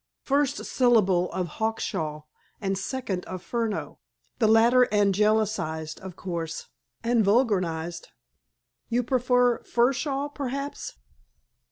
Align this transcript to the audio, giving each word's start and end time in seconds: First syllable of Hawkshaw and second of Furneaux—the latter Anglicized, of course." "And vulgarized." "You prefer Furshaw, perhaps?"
First 0.23 0.65
syllable 0.65 1.31
of 1.31 1.45
Hawkshaw 1.59 2.23
and 2.59 2.75
second 2.75 3.23
of 3.25 3.43
Furneaux—the 3.43 4.47
latter 4.47 4.87
Anglicized, 4.91 5.99
of 5.99 6.15
course." 6.15 6.69
"And 7.03 7.23
vulgarized." 7.23 8.07
"You 8.89 9.03
prefer 9.03 9.59
Furshaw, 9.61 10.29
perhaps?" 10.33 10.95